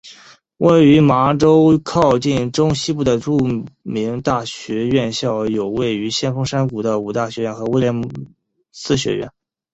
[0.57, 3.37] 位于麻州靠近中西部的著
[3.83, 7.93] 名大学院校有位于先锋山谷的五大学院和威廉
[8.71, 9.31] 斯学院。